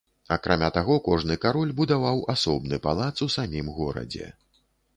[0.35, 4.35] Акрамя таго, кожны кароль будаваў асобны палац у самім горадзе.